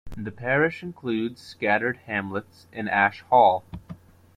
The 0.17 0.31
parish 0.31 0.81
includes 0.81 1.41
scattered 1.43 1.97
hamlets 2.07 2.65
and 2.73 2.89
Ashe 2.89 3.21
Hall. 3.29 3.63